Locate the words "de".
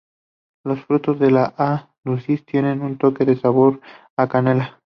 1.19-1.29, 3.23-3.35